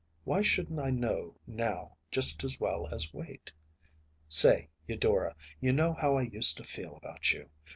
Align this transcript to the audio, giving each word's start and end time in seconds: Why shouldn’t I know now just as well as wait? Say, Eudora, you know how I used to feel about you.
Why 0.23 0.41
shouldn’t 0.41 0.79
I 0.81 0.89
know 0.89 1.37
now 1.45 1.95
just 2.09 2.43
as 2.43 2.59
well 2.59 2.87
as 2.91 3.13
wait? 3.13 3.51
Say, 4.27 4.67
Eudora, 4.87 5.35
you 5.59 5.71
know 5.73 5.93
how 5.93 6.15
I 6.17 6.23
used 6.23 6.57
to 6.57 6.63
feel 6.63 6.95
about 6.95 7.31
you. 7.33 7.47